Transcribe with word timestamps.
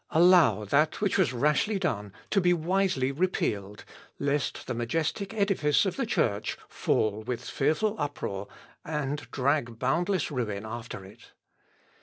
allow 0.09 0.65
that 0.65 0.99
which 0.99 1.15
was 1.15 1.31
rashly 1.31 1.77
done 1.77 2.11
to 2.31 2.41
be 2.41 2.53
wisely 2.53 3.11
repealed, 3.11 3.85
lest 4.17 4.65
the 4.65 4.73
majestic 4.73 5.31
edifice 5.31 5.85
of 5.85 5.95
the 5.95 6.07
Church 6.07 6.57
fall 6.67 7.21
with 7.21 7.43
fearful 7.45 7.95
uproar, 7.99 8.47
and 8.83 9.29
drag 9.29 9.77
boundless 9.77 10.31
ruin 10.31 10.65
after 10.65 11.05
it. 11.05 11.33